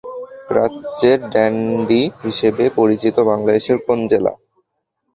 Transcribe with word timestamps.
প্রাচ্যের 0.49 1.19
ডান্ডি 1.33 2.01
হিসেবে 2.23 2.63
পরিচিত 2.77 3.15
বাংলাদেশের 3.29 3.77
কোন 3.85 3.99
জেলা? 4.11 4.33